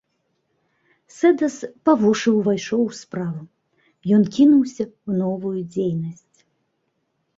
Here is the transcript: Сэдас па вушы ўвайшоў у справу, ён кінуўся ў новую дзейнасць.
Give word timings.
Сэдас 1.17 1.57
па 1.89 1.95
вушы 1.99 2.29
ўвайшоў 2.37 2.81
у 2.87 2.95
справу, 3.01 3.41
ён 4.17 4.23
кінуўся 4.39 4.83
ў 4.89 5.11
новую 5.23 5.55
дзейнасць. 5.73 6.39